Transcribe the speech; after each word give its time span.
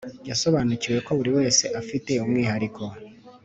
yasobanukiwe 0.29 0.97
ko 1.05 1.11
buri 1.17 1.31
wese 1.37 1.63
afite 1.81 2.11
umwihariko 2.23 2.83